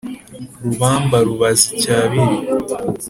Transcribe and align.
Rubamba 0.63 1.17
rubaza 1.27 1.65
icy' 1.73 1.93
abiri; 2.01 2.35